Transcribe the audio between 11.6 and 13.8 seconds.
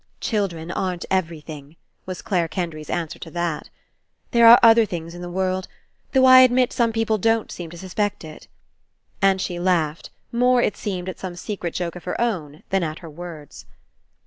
joke of her own than at her words.